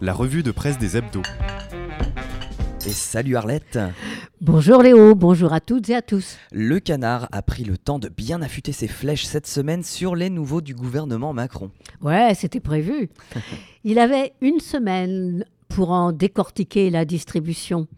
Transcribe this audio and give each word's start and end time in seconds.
la 0.00 0.12
revue 0.12 0.42
de 0.42 0.50
presse 0.50 0.78
des 0.78 0.96
hebdos. 0.96 1.22
Et 2.86 2.90
salut 2.90 3.36
Arlette 3.36 3.78
Bonjour 4.40 4.82
Léo, 4.82 5.14
bonjour 5.14 5.52
à 5.52 5.60
toutes 5.60 5.90
et 5.90 5.96
à 5.96 6.02
tous. 6.02 6.38
Le 6.52 6.78
canard 6.78 7.28
a 7.32 7.42
pris 7.42 7.64
le 7.64 7.76
temps 7.76 7.98
de 7.98 8.08
bien 8.08 8.40
affûter 8.40 8.72
ses 8.72 8.86
flèches 8.86 9.24
cette 9.24 9.46
semaine 9.46 9.82
sur 9.82 10.14
les 10.14 10.30
nouveaux 10.30 10.60
du 10.60 10.74
gouvernement 10.74 11.32
Macron. 11.32 11.70
Ouais, 12.00 12.34
c'était 12.34 12.60
prévu. 12.60 13.10
Il 13.84 13.98
avait 13.98 14.32
une 14.40 14.60
semaine 14.60 15.44
pour 15.68 15.90
en 15.90 16.12
décortiquer 16.12 16.90
la 16.90 17.04
distribution. 17.04 17.88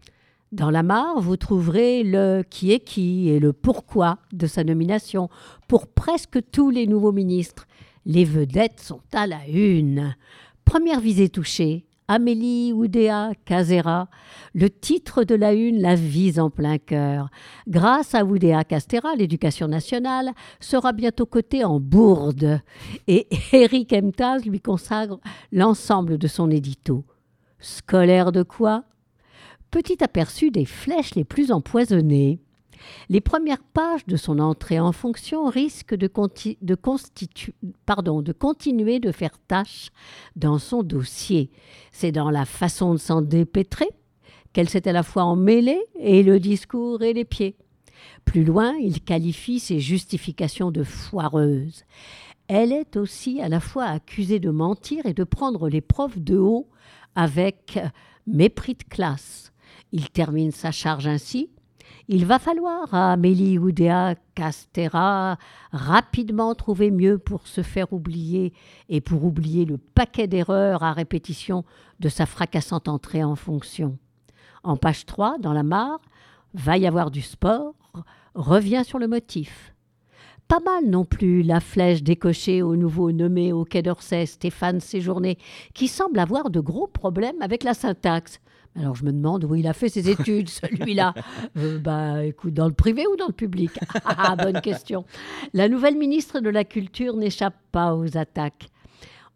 Dans 0.51 0.71
la 0.71 0.83
mare, 0.83 1.21
vous 1.21 1.37
trouverez 1.37 2.03
le 2.03 2.43
qui 2.49 2.73
est 2.73 2.79
qui 2.79 3.29
et 3.29 3.39
le 3.39 3.53
pourquoi 3.53 4.17
de 4.33 4.47
sa 4.47 4.63
nomination 4.63 5.29
pour 5.67 5.87
presque 5.87 6.39
tous 6.51 6.71
les 6.71 6.87
nouveaux 6.87 7.13
ministres. 7.13 7.67
Les 8.05 8.25
vedettes 8.25 8.79
sont 8.79 9.01
à 9.13 9.27
la 9.27 9.47
une. 9.47 10.15
Première 10.65 10.99
visée 10.99 11.29
touchée, 11.29 11.85
Amélie 12.11 12.73
Oudéa 12.73 13.31
Casera. 13.45 14.09
Le 14.53 14.69
titre 14.69 15.23
de 15.23 15.33
la 15.33 15.53
une 15.53 15.81
la 15.81 15.95
vise 15.95 16.41
en 16.41 16.49
plein 16.49 16.77
cœur. 16.77 17.29
Grâce 17.69 18.13
à 18.15 18.25
Oudéa 18.25 18.65
Castera, 18.65 19.15
l'éducation 19.15 19.69
nationale 19.69 20.31
sera 20.59 20.91
bientôt 20.91 21.25
cotée 21.25 21.63
en 21.63 21.79
bourde. 21.79 22.59
Et 23.07 23.29
Eric 23.53 23.93
Emtaz 23.93 24.39
lui 24.39 24.59
consacre 24.59 25.21
l'ensemble 25.53 26.17
de 26.17 26.27
son 26.27 26.51
édito. 26.51 27.05
Scolaire 27.59 28.33
de 28.33 28.43
quoi? 28.43 28.83
Petit 29.69 30.03
aperçu 30.03 30.51
des 30.51 30.65
flèches 30.65 31.15
les 31.15 31.23
plus 31.23 31.49
empoisonnées. 31.49 32.41
Les 33.09 33.21
premières 33.21 33.63
pages 33.63 34.05
de 34.05 34.17
son 34.17 34.39
entrée 34.39 34.79
en 34.79 34.91
fonction 34.91 35.45
risquent 35.45 35.95
de, 35.95 36.07
continuer 36.07 36.57
de 38.99 39.11
faire 39.11 39.39
tâche 39.47 39.89
dans 40.35 40.59
son 40.59 40.83
dossier. 40.83 41.49
C'est 41.91 42.11
dans 42.11 42.29
la 42.29 42.45
façon 42.45 42.93
de 42.93 42.99
s'en 42.99 43.21
dépêtrer 43.21 43.89
qu'elle 44.53 44.69
s'est 44.69 44.87
à 44.87 44.93
la 44.93 45.03
fois 45.03 45.23
emmêlée 45.23 45.81
et 45.99 46.23
le 46.23 46.39
discours 46.39 47.03
et 47.03 47.13
les 47.13 47.25
pieds. 47.25 47.57
Plus 48.25 48.43
loin, 48.43 48.73
il 48.79 49.01
qualifie 49.01 49.59
ses 49.59 49.79
justifications 49.79 50.71
de 50.71 50.83
foireuses. 50.83 51.85
Elle 52.47 52.73
est 52.73 52.97
aussi 52.97 53.41
à 53.41 53.49
la 53.49 53.59
fois 53.59 53.85
accusée 53.85 54.39
de 54.39 54.49
mentir 54.49 55.05
et 55.05 55.13
de 55.13 55.23
prendre 55.23 55.69
les 55.69 55.81
profs 55.81 56.19
de 56.19 56.37
haut 56.37 56.67
avec 57.15 57.79
mépris 58.27 58.73
de 58.73 58.83
classe. 58.83 59.51
Il 59.91 60.09
termine 60.09 60.51
sa 60.51 60.71
charge 60.71 61.07
ainsi. 61.07 61.49
Il 62.07 62.25
va 62.25 62.39
falloir 62.39 62.93
à 62.93 63.13
Amélie 63.13 63.59
Oudéa 63.59 64.15
Castera 64.35 65.37
rapidement 65.71 66.55
trouver 66.55 66.91
mieux 66.91 67.17
pour 67.17 67.47
se 67.47 67.61
faire 67.61 67.93
oublier 67.93 68.53
et 68.89 69.01
pour 69.01 69.23
oublier 69.23 69.65
le 69.65 69.77
paquet 69.77 70.27
d'erreurs 70.27 70.83
à 70.83 70.93
répétition 70.93 71.63
de 71.99 72.09
sa 72.09 72.25
fracassante 72.25 72.87
entrée 72.87 73.23
en 73.23 73.35
fonction. 73.35 73.97
En 74.63 74.77
page 74.77 75.05
3, 75.05 75.37
dans 75.39 75.53
la 75.53 75.63
mare, 75.63 75.99
va 76.53 76.77
y 76.77 76.87
avoir 76.87 77.11
du 77.11 77.21
sport, 77.21 77.75
revient 78.35 78.83
sur 78.85 78.99
le 78.99 79.07
motif. 79.07 79.73
Pas 80.51 80.59
mal 80.59 80.83
non 80.89 81.05
plus 81.05 81.43
la 81.43 81.61
flèche 81.61 82.03
décochée 82.03 82.61
au 82.61 82.75
nouveau 82.75 83.13
nommé 83.13 83.53
au 83.53 83.63
Quai 83.63 83.81
d'Orsay, 83.81 84.25
Stéphane 84.25 84.81
Séjourné, 84.81 85.37
qui 85.73 85.87
semble 85.87 86.19
avoir 86.19 86.49
de 86.49 86.59
gros 86.59 86.87
problèmes 86.87 87.41
avec 87.41 87.63
la 87.63 87.73
syntaxe. 87.73 88.41
Alors 88.75 88.95
je 88.95 89.05
me 89.05 89.13
demande 89.13 89.45
où 89.45 89.55
il 89.55 89.65
a 89.65 89.71
fait 89.71 89.87
ses 89.87 90.09
études, 90.11 90.49
celui-là. 90.49 91.13
Euh, 91.55 91.79
bah 91.79 92.25
écoute, 92.25 92.53
dans 92.53 92.67
le 92.67 92.73
privé 92.73 93.07
ou 93.07 93.15
dans 93.15 93.27
le 93.27 93.33
public? 93.33 93.71
Ah, 94.03 94.35
Bonne 94.35 94.59
question. 94.59 95.05
La 95.53 95.69
nouvelle 95.69 95.95
ministre 95.95 96.41
de 96.41 96.49
la 96.49 96.65
Culture 96.65 97.15
n'échappe 97.15 97.55
pas 97.71 97.95
aux 97.95 98.17
attaques. 98.17 98.67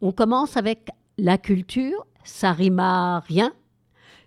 On 0.01 0.11
commence 0.11 0.57
avec 0.57 0.89
la 1.17 1.37
culture, 1.37 2.05
ça 2.25 2.51
rime 2.51 2.79
à 2.79 3.21
rien. 3.21 3.53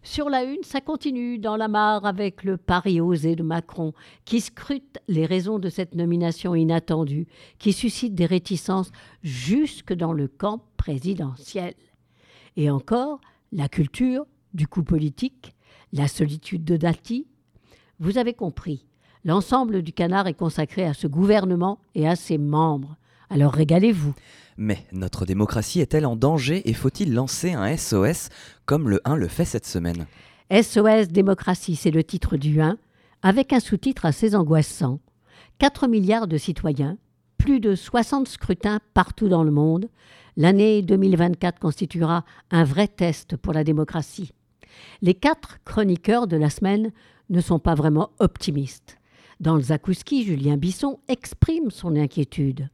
Sur 0.02 0.30
la 0.30 0.44
une, 0.44 0.62
ça 0.62 0.80
continue 0.80 1.38
dans 1.38 1.56
la 1.56 1.68
mare 1.68 2.06
avec 2.06 2.44
le 2.44 2.56
pari 2.56 3.00
osé 3.00 3.36
de 3.36 3.42
Macron, 3.42 3.92
qui 4.24 4.40
scrute 4.40 4.98
les 5.08 5.26
raisons 5.26 5.58
de 5.58 5.68
cette 5.68 5.94
nomination 5.94 6.54
inattendue, 6.54 7.26
qui 7.58 7.72
suscite 7.72 8.14
des 8.14 8.26
réticences 8.26 8.92
jusque 9.22 9.92
dans 9.92 10.12
le 10.12 10.28
camp 10.28 10.62
présidentiel. 10.76 11.74
Et 12.56 12.70
encore, 12.70 13.20
la 13.52 13.68
culture, 13.68 14.26
du 14.54 14.66
coup 14.66 14.82
politique, 14.82 15.54
la 15.92 16.08
solitude 16.08 16.64
de 16.64 16.76
Dati. 16.76 17.26
Vous 17.98 18.18
avez 18.18 18.34
compris, 18.34 18.86
l'ensemble 19.24 19.82
du 19.82 19.92
canard 19.92 20.26
est 20.26 20.34
consacré 20.34 20.84
à 20.84 20.94
ce 20.94 21.06
gouvernement 21.06 21.80
et 21.94 22.06
à 22.08 22.16
ses 22.16 22.38
membres. 22.38 22.96
Alors 23.30 23.52
régalez-vous. 23.52 24.14
Mais 24.60 24.84
notre 24.90 25.24
démocratie 25.24 25.78
est-elle 25.78 26.04
en 26.04 26.16
danger 26.16 26.68
et 26.68 26.74
faut-il 26.74 27.14
lancer 27.14 27.52
un 27.52 27.76
SOS 27.76 28.28
comme 28.66 28.88
le 28.88 29.00
1 29.04 29.14
le 29.14 29.28
fait 29.28 29.44
cette 29.44 29.66
semaine? 29.66 30.06
SOS 30.50 31.06
Démocratie, 31.12 31.76
c'est 31.76 31.92
le 31.92 32.02
titre 32.02 32.36
du 32.36 32.60
1, 32.60 32.76
avec 33.22 33.52
un 33.52 33.60
sous-titre 33.60 34.04
assez 34.04 34.34
angoissant. 34.34 34.98
4 35.60 35.86
milliards 35.86 36.26
de 36.26 36.36
citoyens, 36.36 36.98
plus 37.36 37.60
de 37.60 37.76
60 37.76 38.26
scrutins 38.26 38.80
partout 38.94 39.28
dans 39.28 39.44
le 39.44 39.52
monde. 39.52 39.88
L'année 40.36 40.82
2024 40.82 41.60
constituera 41.60 42.24
un 42.50 42.64
vrai 42.64 42.88
test 42.88 43.36
pour 43.36 43.52
la 43.52 43.62
démocratie. 43.62 44.32
Les 45.02 45.14
quatre 45.14 45.58
chroniqueurs 45.64 46.26
de 46.26 46.36
la 46.36 46.50
semaine 46.50 46.90
ne 47.30 47.40
sont 47.40 47.60
pas 47.60 47.76
vraiment 47.76 48.10
optimistes. 48.18 48.98
Dans 49.38 49.54
le 49.54 49.62
Zakouski, 49.62 50.24
Julien 50.24 50.56
Bisson 50.56 50.98
exprime 51.06 51.70
son 51.70 51.94
inquiétude. 51.94 52.70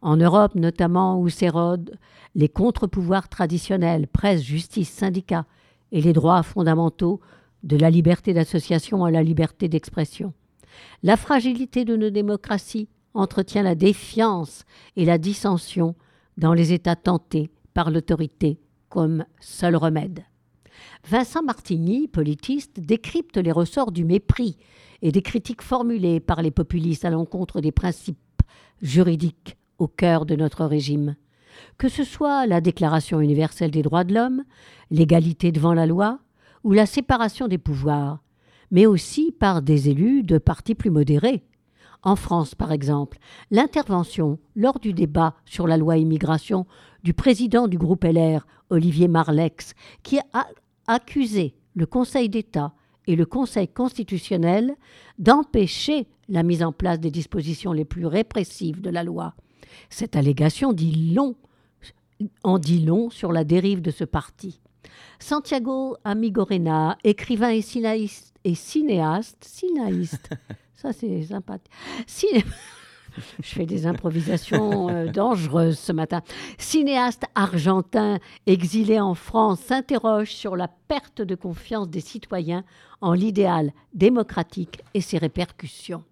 En 0.00 0.16
Europe 0.16 0.54
notamment, 0.54 1.20
où 1.20 1.28
s'érodent 1.28 1.98
les 2.34 2.48
contre-pouvoirs 2.48 3.28
traditionnels, 3.28 4.06
presse, 4.06 4.42
justice, 4.42 4.90
syndicats 4.90 5.46
et 5.90 6.00
les 6.00 6.12
droits 6.12 6.42
fondamentaux 6.42 7.20
de 7.64 7.76
la 7.76 7.90
liberté 7.90 8.32
d'association 8.32 9.04
à 9.04 9.10
la 9.10 9.22
liberté 9.22 9.68
d'expression. 9.68 10.32
La 11.02 11.16
fragilité 11.16 11.84
de 11.84 11.96
nos 11.96 12.10
démocraties 12.10 12.88
entretient 13.14 13.62
la 13.62 13.74
défiance 13.74 14.64
et 14.96 15.04
la 15.04 15.18
dissension 15.18 15.96
dans 16.36 16.54
les 16.54 16.72
États 16.72 16.96
tentés 16.96 17.50
par 17.74 17.90
l'autorité 17.90 18.60
comme 18.88 19.24
seul 19.40 19.74
remède. 19.74 20.24
Vincent 21.08 21.42
Martigny, 21.42 22.06
politiste, 22.06 22.78
décrypte 22.78 23.36
les 23.36 23.52
ressorts 23.52 23.92
du 23.92 24.04
mépris 24.04 24.56
et 25.02 25.10
des 25.10 25.22
critiques 25.22 25.62
formulées 25.62 26.20
par 26.20 26.42
les 26.42 26.50
populistes 26.50 27.04
à 27.04 27.10
l'encontre 27.10 27.60
des 27.60 27.72
principes 27.72 28.18
juridiques 28.80 29.56
au 29.78 29.88
cœur 29.88 30.26
de 30.26 30.36
notre 30.36 30.64
régime. 30.64 31.16
Que 31.76 31.88
ce 31.88 32.04
soit 32.04 32.46
la 32.46 32.60
Déclaration 32.60 33.20
universelle 33.20 33.70
des 33.70 33.82
droits 33.82 34.04
de 34.04 34.14
l'homme, 34.14 34.44
l'égalité 34.90 35.52
devant 35.52 35.74
la 35.74 35.86
loi 35.86 36.20
ou 36.64 36.72
la 36.72 36.86
séparation 36.86 37.48
des 37.48 37.58
pouvoirs, 37.58 38.22
mais 38.70 38.86
aussi 38.86 39.32
par 39.32 39.62
des 39.62 39.88
élus 39.88 40.22
de 40.22 40.38
partis 40.38 40.74
plus 40.74 40.90
modérés. 40.90 41.44
En 42.02 42.16
France, 42.16 42.54
par 42.54 42.72
exemple, 42.72 43.18
l'intervention 43.50 44.38
lors 44.54 44.78
du 44.78 44.92
débat 44.92 45.34
sur 45.44 45.66
la 45.66 45.76
loi 45.76 45.96
immigration 45.96 46.66
du 47.02 47.12
président 47.12 47.66
du 47.66 47.78
groupe 47.78 48.04
LR, 48.04 48.46
Olivier 48.70 49.08
Marlex, 49.08 49.74
qui 50.02 50.18
a 50.32 50.46
accusé 50.86 51.54
le 51.74 51.86
Conseil 51.86 52.28
d'État 52.28 52.72
et 53.06 53.16
le 53.16 53.26
Conseil 53.26 53.68
constitutionnel 53.68 54.76
d'empêcher 55.18 56.06
la 56.28 56.42
mise 56.42 56.62
en 56.62 56.72
place 56.72 57.00
des 57.00 57.10
dispositions 57.10 57.72
les 57.72 57.84
plus 57.84 58.06
répressives 58.06 58.80
de 58.80 58.90
la 58.90 59.02
loi. 59.02 59.34
Cette 59.90 60.16
allégation 60.16 60.72
dit 60.72 61.12
long, 61.14 61.36
en 62.42 62.58
dit 62.58 62.84
long 62.84 63.10
sur 63.10 63.32
la 63.32 63.44
dérive 63.44 63.82
de 63.82 63.90
ce 63.90 64.04
parti. 64.04 64.60
Santiago 65.18 65.96
Amigorena, 66.04 66.96
écrivain 67.04 67.50
et 67.50 67.62
cinéaste, 67.62 68.34
et 68.44 68.54
cinéaste, 68.54 69.44
cinéaste 69.44 70.30
ça 70.74 70.92
c'est 70.92 71.22
sympathique, 71.22 71.70
je 73.42 73.48
fais 73.48 73.66
des 73.66 73.86
improvisations 73.86 74.88
euh, 74.88 75.06
dangereuses 75.06 75.78
ce 75.78 75.92
matin. 75.92 76.22
Cinéaste 76.56 77.24
argentin 77.34 78.18
exilé 78.46 79.00
en 79.00 79.14
France 79.14 79.60
s'interroge 79.60 80.32
sur 80.32 80.56
la 80.56 80.68
perte 80.68 81.22
de 81.22 81.34
confiance 81.34 81.88
des 81.88 82.00
citoyens 82.00 82.64
en 83.00 83.12
l'idéal 83.12 83.72
démocratique 83.92 84.80
et 84.94 85.00
ses 85.00 85.18
répercussions. 85.18 86.04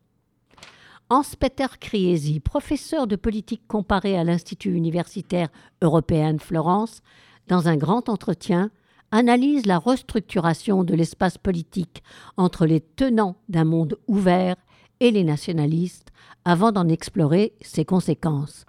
Hans-Peter 1.09 1.67
Kriesi, 1.79 2.41
professeur 2.41 3.07
de 3.07 3.15
politique 3.15 3.63
comparée 3.69 4.19
à 4.19 4.25
l'Institut 4.25 4.75
universitaire 4.75 5.49
européen 5.81 6.35
de 6.35 6.43
Florence, 6.43 7.01
dans 7.47 7.69
un 7.69 7.77
grand 7.77 8.09
entretien, 8.09 8.73
analyse 9.13 9.67
la 9.67 9.79
restructuration 9.79 10.83
de 10.83 10.95
l'espace 10.95 11.39
politique 11.39 12.03
entre 12.37 12.67
les 12.67 12.81
tenants 12.81 13.37
d'un 13.49 13.63
monde 13.63 13.97
ouvert 14.09 14.57
et 14.99 15.13
les 15.13 15.23
nationalistes 15.23 16.11
avant 16.45 16.73
d'en 16.73 16.89
explorer 16.89 17.55
ses 17.61 17.85
conséquences. 17.85 18.67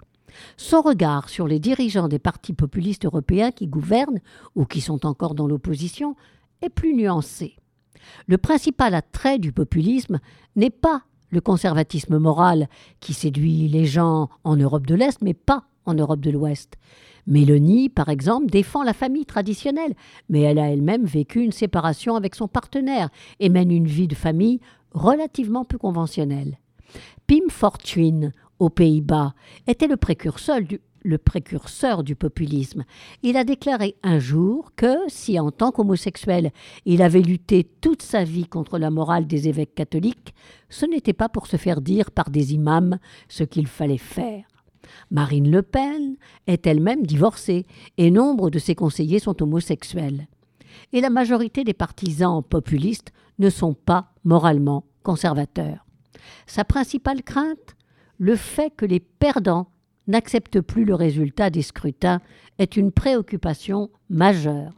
Son 0.56 0.80
regard 0.80 1.28
sur 1.28 1.48
les 1.48 1.58
dirigeants 1.58 2.06
des 2.06 2.20
partis 2.20 2.52
populistes 2.52 3.04
européens 3.04 3.50
qui 3.50 3.66
gouvernent 3.66 4.20
ou 4.54 4.64
qui 4.64 4.80
sont 4.80 5.06
encore 5.06 5.34
dans 5.34 5.48
l'opposition 5.48 6.14
est 6.62 6.68
plus 6.68 6.94
nuancé. 6.94 7.56
Le 8.28 8.38
principal 8.38 8.94
attrait 8.94 9.40
du 9.40 9.50
populisme 9.50 10.20
n'est 10.54 10.70
pas 10.70 11.02
le 11.30 11.40
conservatisme 11.40 12.18
moral 12.18 12.68
qui 13.00 13.14
séduit 13.14 13.68
les 13.68 13.86
gens 13.86 14.28
en 14.44 14.56
Europe 14.56 14.86
de 14.86 14.94
l'Est, 14.94 15.20
mais 15.22 15.34
pas 15.34 15.64
en 15.86 15.94
Europe 15.94 16.20
de 16.20 16.30
l'Ouest, 16.30 16.76
Mélanie, 17.28 17.90
par 17.90 18.08
exemple, 18.08 18.46
défend 18.46 18.82
la 18.82 18.94
famille 18.94 19.26
traditionnelle, 19.26 19.94
mais 20.30 20.40
elle 20.40 20.58
a 20.58 20.70
elle-même 20.70 21.04
vécu 21.04 21.40
une 21.40 21.52
séparation 21.52 22.16
avec 22.16 22.34
son 22.34 22.48
partenaire 22.48 23.10
et 23.38 23.50
mène 23.50 23.70
une 23.70 23.86
vie 23.86 24.08
de 24.08 24.14
famille 24.14 24.60
relativement 24.92 25.64
peu 25.66 25.76
conventionnelle. 25.76 26.58
Pim 27.26 27.50
Fortuyn, 27.50 28.32
aux 28.58 28.70
Pays-Bas, 28.70 29.34
était 29.66 29.86
le 29.86 29.98
précurseur 29.98 30.62
du, 30.62 30.80
le 31.08 31.18
précurseur 31.18 32.04
du 32.04 32.14
populisme. 32.14 32.84
Il 33.22 33.36
a 33.36 33.44
déclaré 33.44 33.96
un 34.02 34.18
jour 34.18 34.72
que 34.76 34.94
si 35.08 35.40
en 35.40 35.50
tant 35.50 35.72
qu'homosexuel 35.72 36.52
il 36.84 37.02
avait 37.02 37.22
lutté 37.22 37.64
toute 37.80 38.02
sa 38.02 38.24
vie 38.24 38.46
contre 38.46 38.78
la 38.78 38.90
morale 38.90 39.26
des 39.26 39.48
évêques 39.48 39.74
catholiques, 39.74 40.34
ce 40.68 40.86
n'était 40.86 41.14
pas 41.14 41.28
pour 41.28 41.46
se 41.46 41.56
faire 41.56 41.80
dire 41.80 42.10
par 42.10 42.30
des 42.30 42.52
imams 42.52 42.98
ce 43.28 43.42
qu'il 43.42 43.66
fallait 43.66 43.96
faire. 43.96 44.44
Marine 45.10 45.50
Le 45.50 45.62
Pen 45.62 46.16
est 46.46 46.66
elle-même 46.66 47.04
divorcée 47.04 47.66
et 47.96 48.10
nombre 48.10 48.50
de 48.50 48.58
ses 48.58 48.74
conseillers 48.74 49.18
sont 49.18 49.42
homosexuels. 49.42 50.28
Et 50.92 51.00
la 51.00 51.10
majorité 51.10 51.64
des 51.64 51.74
partisans 51.74 52.42
populistes 52.42 53.12
ne 53.38 53.50
sont 53.50 53.74
pas 53.74 54.12
moralement 54.24 54.84
conservateurs. 55.02 55.86
Sa 56.46 56.64
principale 56.64 57.22
crainte 57.22 57.76
Le 58.18 58.36
fait 58.36 58.70
que 58.76 58.84
les 58.84 59.00
perdants 59.00 59.70
n'accepte 60.08 60.60
plus 60.60 60.84
le 60.84 60.94
résultat 60.94 61.50
des 61.50 61.62
scrutins 61.62 62.20
est 62.58 62.76
une 62.76 62.90
préoccupation 62.90 63.90
majeure. 64.10 64.72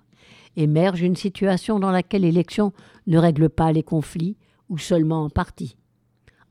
Émerge 0.56 1.00
une 1.00 1.16
situation 1.16 1.78
dans 1.78 1.90
laquelle 1.90 2.22
l'élection 2.22 2.72
ne 3.06 3.18
règle 3.18 3.48
pas 3.48 3.72
les 3.72 3.82
conflits, 3.82 4.36
ou 4.68 4.78
seulement 4.78 5.24
en 5.24 5.30
partie. 5.30 5.76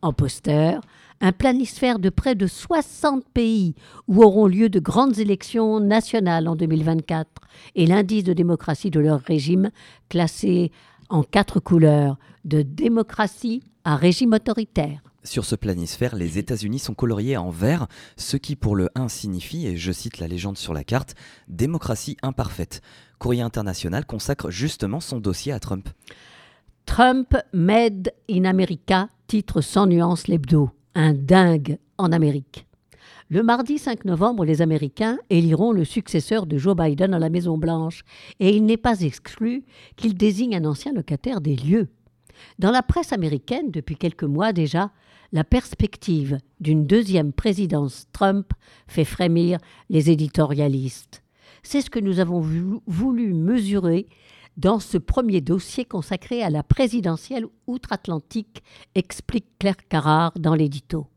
En 0.01 0.13
poster, 0.13 0.79
un 1.21 1.31
planisphère 1.33 1.99
de 1.99 2.09
près 2.09 2.35
de 2.35 2.47
60 2.47 3.27
pays 3.33 3.75
où 4.07 4.23
auront 4.23 4.47
lieu 4.47 4.69
de 4.69 4.79
grandes 4.79 5.19
élections 5.19 5.79
nationales 5.81 6.47
en 6.47 6.55
2024 6.55 7.29
et 7.75 7.85
l'indice 7.85 8.23
de 8.23 8.33
démocratie 8.33 8.91
de 8.91 8.99
leur 9.01 9.19
régime 9.19 9.71
classé 10.07 10.71
en 11.09 11.23
quatre 11.23 11.59
couleurs, 11.59 12.17
de 12.45 12.61
démocratie 12.61 13.63
à 13.83 13.95
régime 13.95 14.33
autoritaire. 14.33 15.01
Sur 15.23 15.43
ce 15.43 15.55
planisphère, 15.55 16.15
les 16.15 16.37
États-Unis 16.37 16.79
sont 16.79 16.93
coloriés 16.93 17.35
en 17.35 17.49
vert, 17.49 17.87
ce 18.15 18.37
qui 18.37 18.55
pour 18.55 18.75
le 18.75 18.89
1 18.95 19.09
signifie, 19.09 19.67
et 19.67 19.75
je 19.75 19.91
cite 19.91 20.19
la 20.19 20.27
légende 20.27 20.57
sur 20.57 20.73
la 20.73 20.85
carte, 20.85 21.15
démocratie 21.49 22.15
imparfaite. 22.21 22.81
Courrier 23.19 23.41
international 23.41 24.05
consacre 24.05 24.49
justement 24.49 25.01
son 25.01 25.19
dossier 25.19 25.51
à 25.51 25.59
Trump. 25.59 25.89
Trump 26.85 27.35
made 27.53 28.13
in 28.29 28.45
America, 28.45 29.09
titre 29.27 29.61
sans 29.61 29.87
nuance 29.87 30.27
l'hebdo. 30.27 30.71
Un 30.95 31.13
dingue 31.13 31.77
en 31.97 32.11
Amérique. 32.11 32.65
Le 33.29 33.43
mardi 33.43 33.77
5 33.77 34.05
novembre, 34.05 34.43
les 34.43 34.63
Américains 34.63 35.19
éliront 35.29 35.71
le 35.71 35.85
successeur 35.85 36.47
de 36.47 36.57
Joe 36.57 36.75
Biden 36.75 37.13
à 37.13 37.19
la 37.19 37.29
Maison-Blanche, 37.29 38.03
et 38.39 38.55
il 38.55 38.65
n'est 38.65 38.77
pas 38.77 39.01
exclu 39.01 39.65
qu'il 39.97 40.15
désigne 40.15 40.55
un 40.55 40.65
ancien 40.65 40.93
locataire 40.93 41.41
des 41.41 41.55
lieux. 41.55 41.89
Dans 42.57 42.71
la 42.71 42.83
presse 42.83 43.13
américaine, 43.13 43.71
depuis 43.71 43.95
quelques 43.95 44.23
mois 44.23 44.53
déjà, 44.53 44.91
la 45.31 45.43
perspective 45.43 46.39
d'une 46.59 46.85
deuxième 46.85 47.33
présidence 47.33 48.07
Trump 48.11 48.51
fait 48.87 49.05
frémir 49.05 49.59
les 49.89 50.09
éditorialistes. 50.09 51.23
C'est 51.63 51.81
ce 51.81 51.89
que 51.89 51.99
nous 51.99 52.19
avons 52.19 52.41
voulu 52.87 53.33
mesurer 53.33 54.07
dans 54.57 54.79
ce 54.79 54.97
premier 54.97 55.39
dossier 55.39 55.85
consacré 55.85 56.43
à 56.43 56.49
la 56.49 56.63
présidentielle 56.63 57.45
outre-Atlantique, 57.67 58.61
explique 58.95 59.45
Claire 59.57 59.87
Carrard 59.87 60.33
dans 60.37 60.55
l'édito. 60.55 61.07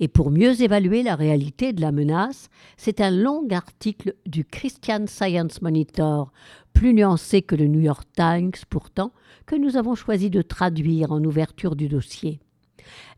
Et 0.00 0.08
pour 0.08 0.30
mieux 0.30 0.62
évaluer 0.62 1.02
la 1.02 1.16
réalité 1.16 1.72
de 1.72 1.80
la 1.80 1.92
menace, 1.92 2.48
c'est 2.76 3.00
un 3.00 3.10
long 3.10 3.46
article 3.50 4.14
du 4.26 4.44
Christian 4.44 5.06
Science 5.06 5.62
Monitor, 5.62 6.32
plus 6.76 6.92
nuancé 6.92 7.40
que 7.40 7.56
le 7.56 7.68
New 7.68 7.80
York 7.80 8.06
Times 8.14 8.52
pourtant, 8.68 9.12
que 9.46 9.56
nous 9.56 9.78
avons 9.78 9.94
choisi 9.94 10.28
de 10.28 10.42
traduire 10.42 11.10
en 11.10 11.24
ouverture 11.24 11.74
du 11.74 11.88
dossier. 11.88 12.38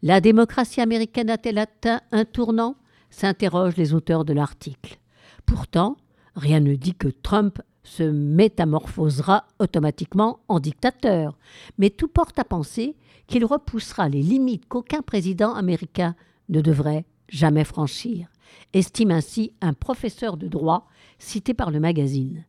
La 0.01 0.21
démocratie 0.21 0.81
américaine 0.81 1.29
a-t-elle 1.29 1.59
atteint 1.59 2.01
un 2.13 2.25
tournant? 2.25 2.77
s'interrogent 3.11 3.77
les 3.77 3.95
auteurs 3.95 4.25
de 4.25 4.33
l'article. 4.33 4.99
Pourtant, 5.45 5.97
rien 6.37 6.61
ne 6.61 6.77
dit 6.77 6.95
que 6.95 7.09
Trump 7.09 7.61
se 7.83 8.05
métamorphosera 8.05 9.47
automatiquement 9.59 10.41
en 10.47 10.61
dictateur, 10.61 11.37
mais 11.79 11.91
tout 11.91 12.09
porte 12.09 12.39
à 12.39 12.45
penser 12.45 12.95
qu'il 13.27 13.45
repoussera 13.45 14.09
les 14.09 14.23
limites 14.23 14.69
qu'aucun 14.69 15.03
président 15.03 15.55
américain 15.55 16.15
ne 16.49 16.61
devrait 16.61 17.07
jamais 17.29 17.65
franchir, 17.65 18.29
estime 18.73 19.11
ainsi 19.11 19.53
un 19.63 19.73
professeur 19.73 20.37
de 20.37 20.47
droit 20.47 20.87
cité 21.19 21.55
par 21.55 21.73
le 21.73 21.81
magazine. 21.81 22.45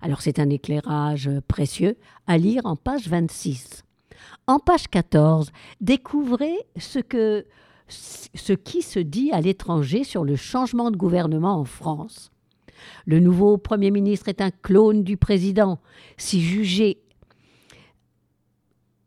Alors 0.00 0.22
c'est 0.22 0.38
un 0.38 0.50
éclairage 0.50 1.30
précieux 1.48 1.96
à 2.26 2.38
lire 2.38 2.62
en 2.64 2.76
page 2.76 3.08
26. 3.08 3.84
En 4.46 4.58
page 4.58 4.88
14, 4.88 5.50
découvrez 5.80 6.54
ce, 6.76 7.00
qui 8.52 8.82
se 8.82 8.98
dit 8.98 9.30
à 9.32 9.40
l'étranger 9.40 10.04
sur 10.04 10.24
le 10.24 10.36
changement 10.36 10.90
de 10.90 10.96
gouvernement 10.96 11.58
en 11.58 11.64
France. 11.64 12.30
Le 13.06 13.20
nouveau 13.20 13.56
Premier 13.56 13.90
ministre 13.90 14.28
est 14.28 14.42
un 14.42 14.50
clone 14.50 15.02
du 15.02 15.16
président. 15.16 15.78
Si 16.18 16.42
juger, 16.42 16.98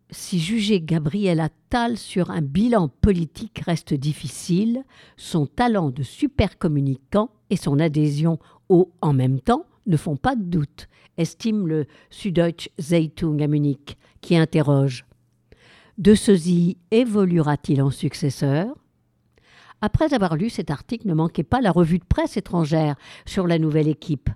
si 0.09 0.39
juger 0.39 0.81
Gabriel 0.81 1.39
Attal 1.39 1.97
sur 1.97 2.31
un 2.31 2.41
bilan 2.41 2.87
politique 2.87 3.61
reste 3.65 3.93
difficile, 3.93 4.83
son 5.17 5.45
talent 5.45 5.89
de 5.91 6.01
super 6.01 6.57
communicant 6.57 7.29
et 7.49 7.57
son 7.57 7.79
adhésion 7.79 8.39
au 8.69 8.91
en 9.01 9.13
même 9.13 9.39
temps 9.39 9.65
ne 9.87 9.97
font 9.97 10.15
pas 10.15 10.35
de 10.35 10.43
doute, 10.43 10.87
estime 11.17 11.67
le 11.67 11.85
Süddeutsche 12.09 12.69
Zeitung 12.79 13.41
à 13.41 13.47
Munich, 13.47 13.97
qui 14.21 14.37
interroge. 14.37 15.05
De 15.97 16.13
ceci 16.13 16.77
évoluera-t-il 16.91 17.81
en 17.81 17.89
successeur? 17.89 18.67
Après 19.81 20.13
avoir 20.13 20.35
lu 20.35 20.49
cet 20.49 20.71
article, 20.71 21.07
ne 21.07 21.13
manquez 21.13 21.43
pas 21.43 21.61
la 21.61 21.71
revue 21.71 21.99
de 21.99 22.05
presse 22.05 22.37
étrangère 22.37 22.95
sur 23.25 23.47
la 23.47 23.59
nouvelle 23.59 23.87
équipe. 23.87 24.29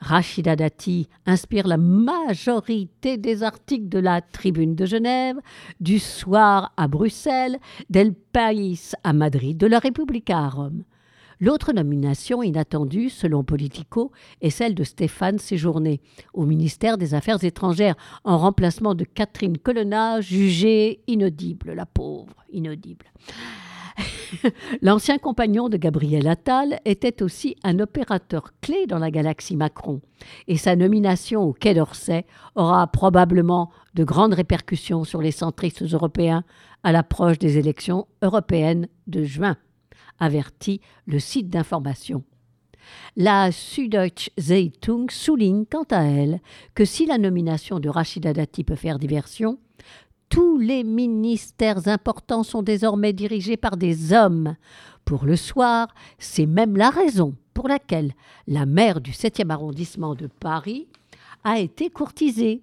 Rachida 0.00 0.56
Dati 0.56 1.08
inspire 1.26 1.66
la 1.66 1.76
majorité 1.76 3.16
des 3.16 3.42
articles 3.42 3.88
de 3.88 3.98
la 3.98 4.20
Tribune 4.20 4.74
de 4.74 4.86
Genève, 4.86 5.36
du 5.80 5.98
Soir 5.98 6.72
à 6.76 6.88
Bruxelles, 6.88 7.58
d'El 7.88 8.12
País 8.12 8.92
à 9.04 9.12
Madrid, 9.12 9.56
de 9.56 9.66
la 9.66 9.78
République 9.78 10.30
à 10.30 10.48
Rome. 10.48 10.84
L'autre 11.44 11.74
nomination 11.74 12.42
inattendue, 12.42 13.10
selon 13.10 13.44
Politico, 13.44 14.12
est 14.40 14.48
celle 14.48 14.74
de 14.74 14.82
Stéphane 14.82 15.38
Séjourné 15.38 16.00
au 16.32 16.46
ministère 16.46 16.96
des 16.96 17.12
Affaires 17.12 17.44
étrangères, 17.44 17.96
en 18.24 18.38
remplacement 18.38 18.94
de 18.94 19.04
Catherine 19.04 19.58
Colonna, 19.58 20.22
jugée 20.22 21.02
inaudible, 21.06 21.74
la 21.74 21.84
pauvre, 21.84 22.32
inaudible. 22.50 23.04
L'ancien 24.80 25.18
compagnon 25.18 25.68
de 25.68 25.76
Gabriel 25.76 26.28
Attal 26.28 26.80
était 26.86 27.22
aussi 27.22 27.56
un 27.62 27.78
opérateur 27.78 28.54
clé 28.62 28.86
dans 28.86 28.98
la 28.98 29.10
galaxie 29.10 29.54
Macron, 29.54 30.00
et 30.48 30.56
sa 30.56 30.76
nomination 30.76 31.42
au 31.42 31.52
Quai 31.52 31.74
d'Orsay 31.74 32.24
aura 32.54 32.86
probablement 32.86 33.70
de 33.92 34.04
grandes 34.04 34.32
répercussions 34.32 35.04
sur 35.04 35.20
les 35.20 35.30
centristes 35.30 35.82
européens 35.82 36.42
à 36.84 36.90
l'approche 36.90 37.38
des 37.38 37.58
élections 37.58 38.06
européennes 38.22 38.88
de 39.08 39.24
juin 39.24 39.58
avertit 40.18 40.80
le 41.06 41.18
site 41.18 41.48
d'information. 41.48 42.24
La 43.16 43.50
Süddeutsche 43.50 44.30
Zeitung 44.38 45.10
souligne 45.10 45.64
quant 45.64 45.86
à 45.90 46.02
elle 46.02 46.40
que 46.74 46.84
si 46.84 47.06
la 47.06 47.18
nomination 47.18 47.80
de 47.80 47.88
Rachida 47.88 48.32
Dati 48.32 48.64
peut 48.64 48.74
faire 48.74 48.98
diversion, 48.98 49.58
tous 50.28 50.58
les 50.58 50.84
ministères 50.84 51.86
importants 51.88 52.42
sont 52.42 52.62
désormais 52.62 53.12
dirigés 53.12 53.56
par 53.56 53.76
des 53.76 54.12
hommes. 54.12 54.56
Pour 55.04 55.26
le 55.26 55.36
soir, 55.36 55.88
c'est 56.18 56.46
même 56.46 56.76
la 56.76 56.90
raison 56.90 57.34
pour 57.52 57.68
laquelle 57.68 58.12
la 58.48 58.66
maire 58.66 59.00
du 59.00 59.12
7e 59.12 59.50
arrondissement 59.50 60.14
de 60.14 60.26
Paris 60.26 60.88
a 61.44 61.60
été 61.60 61.90
courtisée. 61.90 62.62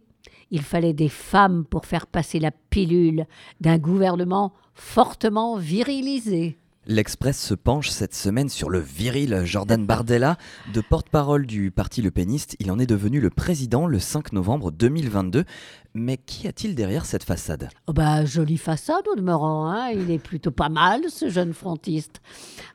Il 0.50 0.62
fallait 0.62 0.94
des 0.94 1.08
femmes 1.08 1.64
pour 1.64 1.86
faire 1.86 2.08
passer 2.08 2.40
la 2.40 2.52
pilule 2.52 3.26
d'un 3.62 3.78
gouvernement 3.78 4.54
fortement 4.74 5.56
virilisé. 5.56 6.58
L'Express 6.88 7.40
se 7.40 7.54
penche 7.54 7.90
cette 7.90 8.16
semaine 8.16 8.50
sur 8.50 8.72
le 8.72 8.80
viril 8.80 9.44
Jordan 9.46 9.86
Bardella. 9.86 10.38
De 10.74 10.82
porte-parole 10.82 11.46
du 11.46 11.70
parti 11.70 12.02
Le 12.02 12.10
Peniste, 12.10 12.56
il 12.60 12.72
en 12.72 12.80
est 12.80 12.88
devenu 12.88 13.20
le 13.20 13.30
président 13.30 13.86
le 13.86 14.00
5 14.00 14.34
novembre 14.34 14.72
2022. 14.72 15.46
Mais 15.94 16.18
qu'y 16.18 16.48
a-t-il 16.48 16.74
derrière 16.74 17.06
cette 17.06 17.24
façade? 17.24 17.70
Oh 17.86 17.94
bah, 17.94 18.26
Jolie 18.26 18.58
façade 18.58 19.08
au 19.12 19.16
demeurant, 19.16 19.68
hein. 19.68 19.92
il 19.92 20.10
est 20.10 20.18
plutôt 20.18 20.50
pas 20.50 20.70
mal 20.70 21.04
ce 21.10 21.30
jeune 21.30 21.54
frontiste. 21.54 22.20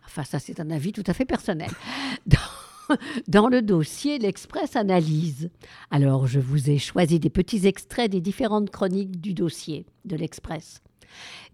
Enfin 0.04 0.22
ça 0.22 0.38
c'est 0.38 0.60
un 0.60 0.70
avis 0.70 0.92
tout 0.92 1.04
à 1.08 1.12
fait 1.12 1.24
personnel. 1.24 1.70
Dans 3.26 3.48
le 3.48 3.60
dossier, 3.60 4.20
l'Express 4.20 4.76
analyse. 4.76 5.50
Alors 5.90 6.28
je 6.28 6.38
vous 6.38 6.70
ai 6.70 6.78
choisi 6.78 7.18
des 7.18 7.30
petits 7.30 7.66
extraits 7.66 8.12
des 8.12 8.20
différentes 8.20 8.70
chroniques 8.70 9.20
du 9.20 9.34
dossier 9.34 9.84
de 10.04 10.14
l'Express. 10.14 10.80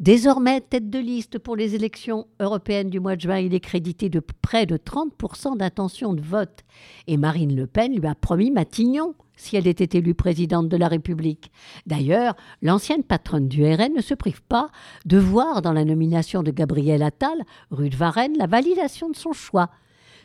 Désormais 0.01 0.61
tête 0.61 0.91
de 0.91 0.99
liste 0.99 1.39
pour 1.39 1.57
les 1.57 1.75
élections 1.75 2.27
européennes 2.41 2.91
du 2.91 3.01
mois 3.01 3.17
de 3.17 3.21
juin, 3.21 3.39
il 3.39 3.55
est 3.55 3.61
crédité 3.61 4.09
de 4.09 4.21
près 4.21 4.67
de 4.67 4.77
30% 4.77 5.57
d'intention 5.57 6.13
de 6.13 6.21
vote. 6.21 6.65
Et 7.07 7.17
Marine 7.17 7.55
Le 7.55 7.67
Pen 7.67 7.95
lui 7.95 8.07
a 8.07 8.15
promis 8.15 8.51
Matignon 8.51 9.15
si 9.37 9.57
elle 9.57 9.67
était 9.67 9.99
élue 9.99 10.15
présidente 10.15 10.69
de 10.69 10.77
la 10.77 10.89
République. 10.89 11.51
D'ailleurs, 11.87 12.35
l'ancienne 12.61 13.03
patronne 13.03 13.49
du 13.49 13.65
RN 13.65 13.95
ne 13.95 14.03
se 14.03 14.15
prive 14.15 14.43
pas 14.43 14.71
de 15.05 15.19
voir 15.19 15.63
dans 15.63 15.73
la 15.73 15.85
nomination 15.85 16.43
de 16.43 16.51
Gabriel 16.51 17.03
Attal, 17.03 17.45
rue 17.71 17.91
de 17.91 17.97
Varennes, 17.97 18.37
la 18.39 18.47
validation 18.47 19.11
de 19.11 19.17
son 19.17 19.33
choix. 19.33 19.71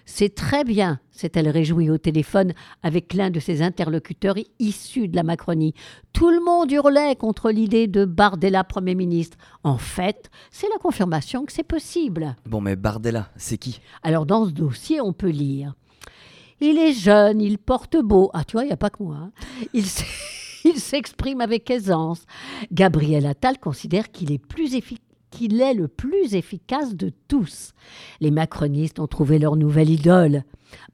C'est 0.10 0.34
très 0.34 0.64
bien, 0.64 1.02
s'est-elle 1.12 1.50
réjouie 1.50 1.90
au 1.90 1.98
téléphone 1.98 2.54
avec 2.82 3.14
l'un 3.14 3.30
de 3.30 3.42
ses 3.42 3.62
interlocuteurs 3.62 4.36
issus 4.58 5.10
de 5.10 5.18
la 5.18 5.24
Macronie. 5.24 5.74
Tout 6.14 6.30
le 6.30 6.40
monde 6.40 6.72
hurlait 6.72 7.18
contre 7.18 7.52
l'idée 7.52 7.88
de 7.88 8.06
Bardella 8.06 8.64
Premier 8.64 8.96
ministre. 8.96 9.38
En 9.66 9.78
fait, 9.78 10.30
c'est 10.50 10.70
la 10.70 10.78
confirmation 10.78 11.46
que 11.46 11.52
c'est 11.52 11.62
possible. 11.68 12.38
Bon, 12.46 12.62
mais 12.62 12.78
Bardella, 12.78 13.30
c'est 13.36 13.58
qui? 13.58 13.82
Alors, 14.02 14.26
dans 14.26 14.46
ce 14.46 14.52
dossier, 14.52 15.02
on 15.02 15.12
peut 15.12 15.28
lire. 15.30 15.76
Il 16.62 16.78
est 16.78 16.94
jeune, 16.94 17.42
il 17.42 17.58
porte 17.58 17.98
beau. 17.98 18.32
Ah, 18.34 18.46
tu 18.46 18.54
vois, 18.54 18.64
il 18.64 18.68
n'y 18.68 18.74
a 18.74 18.78
pas 18.78 18.90
que 18.90 19.04
moi. 19.04 19.18
hein. 19.18 19.32
Il 20.64 20.80
s'exprime 20.80 21.40
avec 21.42 21.70
aisance. 21.70 22.24
Gabriel 22.72 23.26
Attal 23.26 23.58
considère 23.60 24.10
qu'il 24.12 24.32
est 24.32 24.40
plus 24.44 24.74
efficace 24.76 25.04
qu'il 25.38 25.62
est 25.62 25.76
le 25.76 25.88
plus 25.88 26.34
efficace 26.34 26.96
de 26.96 27.12
tous. 27.28 27.74
Les 28.22 28.32
macronistes 28.32 29.00
ont 29.00 29.06
trouvé 29.06 29.38
leur 29.38 29.56
nouvelle 29.56 29.92
idole. 29.92 30.44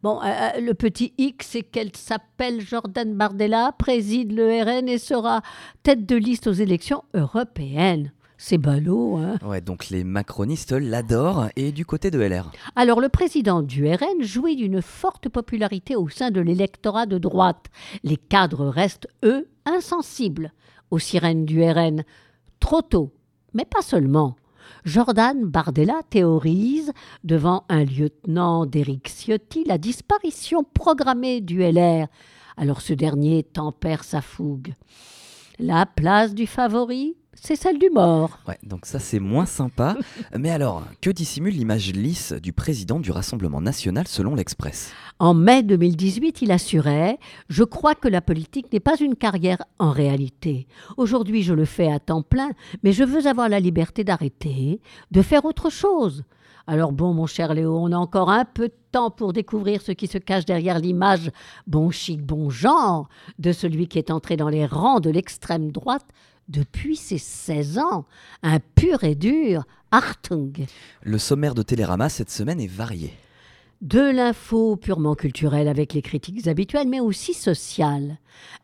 Bon, 0.01 0.21
euh, 0.21 0.25
euh, 0.25 0.59
le 0.59 0.73
petit 0.73 1.13
X, 1.17 1.47
c'est 1.51 1.62
qu'elle 1.62 1.95
s'appelle 1.95 2.59
Jordan 2.59 3.15
Bardella, 3.15 3.73
préside 3.79 4.33
le 4.33 4.62
RN 4.62 4.89
et 4.89 4.97
sera 4.97 5.41
tête 5.81 6.05
de 6.05 6.17
liste 6.17 6.47
aux 6.47 6.51
élections 6.51 7.03
européennes. 7.13 8.12
C'est 8.38 8.57
ballot, 8.57 9.15
hein 9.15 9.39
Ouais, 9.45 9.62
donc 9.62 9.89
les 9.89 10.03
macronistes 10.03 10.73
l'adorent 10.73 11.47
et 11.55 11.71
du 11.71 11.85
côté 11.85 12.12
de 12.12 12.19
LR. 12.19 12.51
Alors, 12.75 13.00
le 13.00 13.07
président 13.07 13.62
du 13.62 13.88
RN 13.88 14.21
jouit 14.21 14.57
d'une 14.57 14.81
forte 14.81 15.29
popularité 15.29 15.95
au 15.95 16.09
sein 16.09 16.31
de 16.31 16.41
l'électorat 16.41 17.05
de 17.05 17.17
droite. 17.17 17.67
Les 18.03 18.17
cadres 18.17 18.67
restent, 18.67 19.07
eux, 19.23 19.47
insensibles 19.65 20.51
aux 20.91 21.00
sirènes 21.00 21.45
du 21.45 21.63
RN. 21.63 22.03
Trop 22.59 22.81
tôt, 22.81 23.13
mais 23.53 23.65
pas 23.65 23.81
seulement. 23.81 24.36
Jordan 24.86 25.45
Bardella 25.45 26.01
théorise, 26.10 26.91
devant 27.24 27.65
un 27.69 27.83
lieutenant 27.83 28.65
d'Éric 28.65 29.10
Ciotti, 29.10 29.63
la 29.65 29.77
disparition 29.77 30.63
programmée 30.63 31.41
du 31.41 31.60
LR. 31.62 32.07
Alors 32.57 32.81
ce 32.81 32.93
dernier 32.93 33.43
tempère 33.43 34.03
sa 34.03 34.22
fougue. 34.22 34.74
La 35.60 35.86
place 35.86 36.33
du 36.33 36.48
favori, 36.48 37.15
c'est 37.45 37.57
celle 37.57 37.77
du 37.77 37.89
mort. 37.89 38.39
Ouais, 38.47 38.57
donc 38.63 38.85
ça 38.85 39.00
c'est 39.00 39.19
moins 39.19 39.45
sympa. 39.45 39.97
Mais 40.38 40.50
alors, 40.50 40.83
que 41.01 41.09
dissimule 41.09 41.53
l'image 41.53 41.91
lisse 41.91 42.31
du 42.31 42.53
président 42.53 43.01
du 43.01 43.12
Rassemblement 43.12 43.59
national 43.59 44.07
selon 44.07 44.33
l'Express? 44.33 44.93
En 45.19 45.33
mai 45.33 45.62
2018, 45.62 46.41
il 46.41 46.53
assurait 46.53 47.19
Je 47.50 47.65
crois 47.65 47.95
que 47.95 48.07
la 48.07 48.21
politique 48.21 48.71
n'est 48.71 48.79
pas 48.79 48.95
une 48.95 49.17
carrière 49.17 49.62
en 49.77 49.91
réalité. 49.91 50.67
Aujourd'hui, 50.95 51.43
je 51.43 51.53
le 51.53 51.65
fais 51.65 51.91
à 51.91 52.00
temps 52.00 52.21
plein, 52.21 52.51
mais 52.81 52.93
je 52.93 53.03
veux 53.03 53.27
avoir 53.27 53.50
la 53.50 53.59
liberté 53.59 54.05
d'arrêter, 54.05 54.79
de 55.12 55.21
faire 55.21 55.43
autre 55.43 55.69
chose. 55.69 56.23
Alors 56.65 56.93
bon, 56.93 57.13
mon 57.13 57.25
cher 57.25 57.53
Léo, 57.53 57.77
on 57.77 57.91
a 57.91 57.97
encore 57.97 58.29
un 58.29 58.45
peu 58.45 58.69
de 58.69 58.75
temps 58.93 59.12
pour 59.12 59.33
découvrir 59.33 59.81
ce 59.81 59.91
qui 59.91 60.07
se 60.07 60.17
cache 60.17 60.45
derrière 60.45 60.79
l'image 60.79 61.29
bon 61.67 61.91
chic, 61.91 62.21
bon 62.21 62.50
genre 62.50 63.09
de 63.38 63.51
celui 63.51 63.89
qui 63.89 63.97
est 63.97 64.12
entré 64.12 64.38
dans 64.38 64.47
les 64.47 64.65
rangs 64.65 65.01
de 65.01 65.09
l'extrême 65.09 65.73
droite 65.73 66.05
depuis 66.47 66.95
ses 66.95 67.17
16 67.17 67.77
ans. 67.79 68.05
Un 68.41 68.59
pur 68.59 69.03
et 69.03 69.15
dur 69.15 69.63
Hartung. 69.91 70.65
Le 71.01 71.17
sommaire 71.17 71.53
de 71.53 71.62
Télérama 71.62 72.09
cette 72.09 72.31
semaine 72.31 72.59
est 72.59 72.67
varié. 72.67 73.13
De 73.81 74.00
l'info 74.00 74.77
purement 74.77 75.13
culturelle 75.13 75.67
avec 75.67 75.93
les 75.93 76.01
critiques 76.01 76.47
habituelles, 76.47 76.88
mais 76.88 77.01
aussi 77.01 77.33
sociale. 77.33 78.17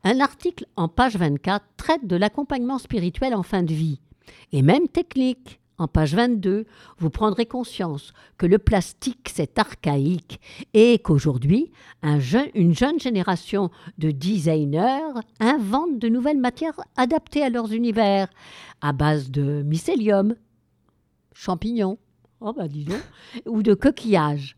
Un 0.03 0.21
article 0.21 0.65
en 0.77 0.87
page 0.87 1.17
24 1.17 1.65
traite 1.75 2.07
de 2.07 2.15
l'accompagnement 2.15 2.77
spirituel 2.77 3.35
en 3.35 3.43
fin 3.43 3.61
de 3.61 3.73
vie, 3.73 3.99
et 4.53 4.61
même 4.61 4.87
technique. 4.87 5.59
En 5.79 5.87
page 5.87 6.13
22, 6.13 6.65
vous 6.97 7.09
prendrez 7.09 7.45
conscience 7.45 8.13
que 8.37 8.45
le 8.45 8.59
plastique, 8.59 9.29
c'est 9.33 9.57
archaïque 9.57 10.41
et 10.73 10.99
qu'aujourd'hui, 10.99 11.71
une 12.03 12.75
jeune 12.75 12.99
génération 12.99 13.71
de 13.97 14.11
designers 14.11 15.21
invente 15.39 15.97
de 15.97 16.09
nouvelles 16.09 16.37
matières 16.37 16.79
adaptées 16.97 17.43
à 17.43 17.49
leurs 17.49 17.71
univers, 17.71 18.27
à 18.81 18.91
base 18.91 19.31
de 19.31 19.63
mycélium, 19.63 20.35
champignons, 21.33 21.97
oh 22.41 22.51
bah 22.51 22.65
ou 23.45 23.63
de 23.63 23.73
coquillages. 23.73 24.57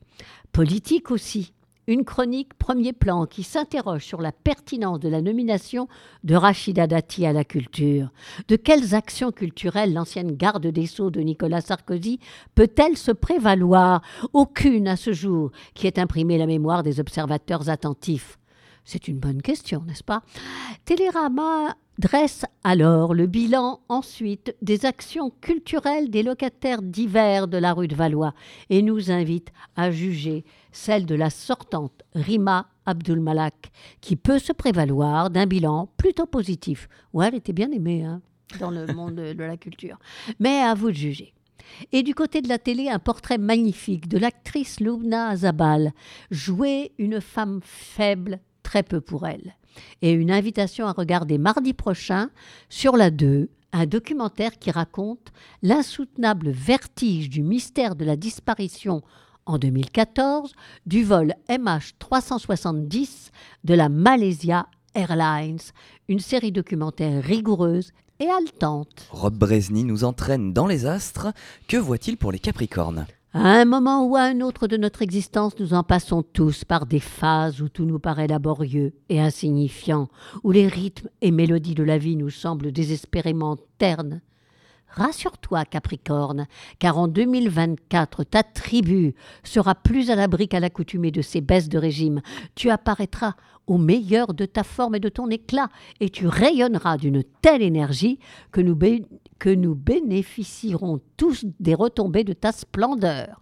Politique 0.51 1.11
aussi. 1.11 1.53
Une 1.87 2.05
chronique 2.05 2.53
premier 2.53 2.93
plan 2.93 3.25
qui 3.25 3.41
s'interroge 3.41 4.05
sur 4.05 4.21
la 4.21 4.31
pertinence 4.31 4.99
de 4.99 5.09
la 5.09 5.21
nomination 5.21 5.87
de 6.23 6.35
Rachida 6.35 6.85
Dati 6.85 7.25
à 7.25 7.33
la 7.33 7.43
culture. 7.43 8.09
De 8.47 8.55
quelles 8.55 8.93
actions 8.93 9.31
culturelles 9.31 9.93
l'ancienne 9.93 10.35
garde 10.35 10.67
des 10.67 10.85
Sceaux 10.85 11.09
de 11.09 11.21
Nicolas 11.21 11.61
Sarkozy 11.61 12.19
peut-elle 12.53 12.97
se 12.97 13.11
prévaloir? 13.11 14.03
Aucune 14.33 14.87
à 14.87 14.95
ce 14.95 15.11
jour 15.11 15.51
qui 15.73 15.87
ait 15.87 15.99
imprimé 15.99 16.37
la 16.37 16.45
mémoire 16.45 16.83
des 16.83 16.99
observateurs 16.99 17.69
attentifs. 17.69 18.37
C'est 18.83 19.07
une 19.07 19.19
bonne 19.19 19.41
question, 19.41 19.83
n'est-ce 19.85 20.03
pas? 20.03 20.23
Télérama 20.85 21.75
dresse 21.99 22.45
alors 22.63 23.13
le 23.13 23.27
bilan 23.27 23.81
ensuite 23.89 24.55
des 24.61 24.85
actions 24.85 25.31
culturelles 25.41 26.09
des 26.09 26.23
locataires 26.23 26.81
divers 26.81 27.47
de 27.47 27.57
la 27.57 27.73
rue 27.73 27.87
de 27.87 27.95
Valois 27.95 28.33
et 28.69 28.81
nous 28.81 29.11
invite 29.11 29.51
à 29.75 29.91
juger 29.91 30.43
celle 30.71 31.05
de 31.05 31.15
la 31.15 31.29
sortante 31.29 32.03
Rima 32.15 32.67
Abdulmalak, 32.85 33.71
qui 34.01 34.15
peut 34.15 34.39
se 34.39 34.51
prévaloir 34.51 35.29
d'un 35.29 35.45
bilan 35.45 35.89
plutôt 35.97 36.25
positif. 36.25 36.89
Ouais, 37.13 37.27
elle 37.27 37.35
était 37.35 37.53
bien 37.53 37.71
aimée 37.71 38.03
hein, 38.03 38.21
dans 38.59 38.71
le 38.71 38.87
monde 38.87 39.15
de, 39.15 39.43
la 39.43 39.57
culture. 39.57 39.99
Mais 40.39 40.61
à 40.61 40.73
vous 40.73 40.89
de 40.89 40.95
juger. 40.95 41.33
Et 41.91 42.03
du 42.03 42.15
côté 42.15 42.41
de 42.41 42.49
la 42.49 42.57
télé, 42.57 42.89
un 42.89 42.99
portrait 42.99 43.37
magnifique 43.37 44.07
de 44.07 44.17
l'actrice 44.17 44.79
Lubna 44.79 45.29
Azabal, 45.29 45.93
jouer 46.31 46.91
une 46.97 47.21
femme 47.21 47.59
faible, 47.63 48.39
très 48.71 48.83
peu 48.83 49.01
pour 49.01 49.27
elle. 49.27 49.57
Et 50.01 50.13
une 50.13 50.31
invitation 50.31 50.87
à 50.87 50.93
regarder 50.93 51.37
mardi 51.37 51.73
prochain 51.73 52.29
sur 52.69 52.95
la 52.95 53.11
2 53.11 53.49
un 53.73 53.85
documentaire 53.85 54.57
qui 54.59 54.71
raconte 54.71 55.33
l'insoutenable 55.61 56.51
vertige 56.51 57.29
du 57.29 57.43
mystère 57.43 57.97
de 57.97 58.05
la 58.05 58.15
disparition 58.15 59.01
en 59.45 59.57
2014 59.57 60.53
du 60.85 61.03
vol 61.03 61.33
MH370 61.49 63.31
de 63.65 63.73
la 63.73 63.89
Malaysia 63.89 64.67
Airlines, 64.95 65.59
une 66.07 66.19
série 66.19 66.53
documentaire 66.53 67.21
rigoureuse 67.21 67.91
et 68.19 68.29
haletante. 68.29 69.07
Rob 69.09 69.35
Brezny 69.35 69.83
nous 69.83 70.05
entraîne 70.05 70.53
dans 70.53 70.67
les 70.67 70.85
astres. 70.85 71.33
Que 71.67 71.77
voit-il 71.77 72.15
pour 72.15 72.31
les 72.31 72.39
Capricornes? 72.39 73.05
À 73.33 73.61
un 73.61 73.63
moment 73.63 74.05
ou 74.05 74.17
à 74.17 74.23
un 74.23 74.41
autre 74.41 74.67
de 74.67 74.75
notre 74.75 75.01
existence, 75.01 75.57
nous 75.57 75.73
en 75.73 75.83
passons 75.83 76.21
tous 76.21 76.65
par 76.65 76.85
des 76.85 76.99
phases 76.99 77.61
où 77.61 77.69
tout 77.69 77.85
nous 77.85 77.97
paraît 77.97 78.27
laborieux 78.27 78.93
et 79.07 79.21
insignifiant, 79.21 80.09
où 80.43 80.51
les 80.51 80.67
rythmes 80.67 81.07
et 81.21 81.31
mélodies 81.31 81.75
de 81.75 81.83
la 81.83 81.97
vie 81.97 82.17
nous 82.17 82.29
semblent 82.29 82.73
désespérément 82.73 83.57
ternes. 83.77 84.19
Rassure-toi, 84.93 85.63
Capricorne, 85.65 86.47
car 86.79 86.97
en 86.97 87.07
2024, 87.07 88.25
ta 88.25 88.43
tribu 88.43 89.15
sera 89.43 89.73
plus 89.73 90.09
à 90.09 90.15
l'abri 90.15 90.49
qu'à 90.49 90.59
l'accoutumée 90.59 91.11
de 91.11 91.21
ces 91.21 91.39
baisses 91.39 91.69
de 91.69 91.77
régime. 91.77 92.21
Tu 92.55 92.69
apparaîtras 92.69 93.35
au 93.67 93.77
meilleur 93.77 94.33
de 94.33 94.45
ta 94.45 94.63
forme 94.63 94.95
et 94.95 94.99
de 94.99 95.07
ton 95.07 95.29
éclat, 95.29 95.69
et 96.01 96.09
tu 96.09 96.27
rayonneras 96.27 96.97
d'une 96.97 97.23
telle 97.41 97.61
énergie 97.61 98.19
que 98.51 98.59
nous, 98.59 98.77
que 99.39 99.49
nous 99.49 99.75
bénéficierons 99.75 100.99
tous 101.15 101.45
des 101.59 101.73
retombées 101.73 102.25
de 102.25 102.33
ta 102.33 102.51
splendeur. 102.51 103.41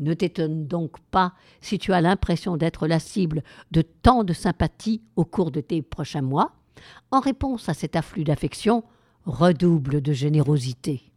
Ne 0.00 0.14
t'étonne 0.14 0.66
donc 0.66 0.98
pas 1.10 1.34
si 1.60 1.78
tu 1.78 1.92
as 1.92 2.00
l'impression 2.00 2.56
d'être 2.56 2.88
la 2.88 2.98
cible 2.98 3.44
de 3.70 3.82
tant 3.82 4.24
de 4.24 4.32
sympathie 4.32 5.02
au 5.14 5.24
cours 5.24 5.50
de 5.50 5.60
tes 5.60 5.82
prochains 5.82 6.22
mois. 6.22 6.52
En 7.10 7.20
réponse 7.20 7.68
à 7.68 7.74
cet 7.74 7.94
afflux 7.94 8.24
d'affection, 8.24 8.82
redouble 9.24 10.00
de 10.00 10.12
générosité. 10.12 11.10